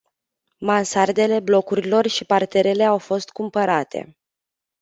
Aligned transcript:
Mansardele 0.57 1.39
blocurilor 1.39 2.07
și 2.07 2.25
parterele 2.25 2.83
au 2.83 2.97
fost 2.97 3.29
cumpărate. 3.29 4.17